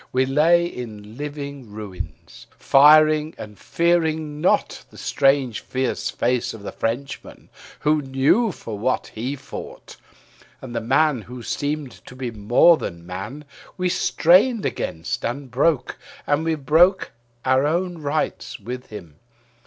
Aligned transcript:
We 0.11 0.25
lay 0.25 0.65
in 0.65 1.15
living 1.15 1.69
ruins; 1.71 2.47
firing 2.57 3.35
and 3.37 3.59
fearing 3.59 4.41
not 4.41 4.83
The 4.89 4.97
strange 4.97 5.59
face 5.59 6.55
of 6.55 6.63
the 6.63 6.71
Frenchman 6.71 7.49
who 7.81 8.01
know 8.01 8.51
for 8.51 8.79
what 8.79 9.11
they 9.13 9.35
fought, 9.35 9.97
And 10.59 10.75
the 10.75 10.81
man 10.81 11.21
who 11.21 11.43
seemed 11.43 11.91
to 12.07 12.15
be 12.15 12.31
more 12.31 12.77
than 12.77 13.05
man 13.05 13.45
we 13.77 13.89
strained 13.89 14.65
against 14.65 15.23
and 15.23 15.51
broke; 15.51 15.99
And 16.25 16.45
we 16.45 16.55
broke 16.55 17.11
our 17.45 17.67
own 17.67 17.99
right 17.99 18.55
with 18.59 18.87
him. 18.87 19.17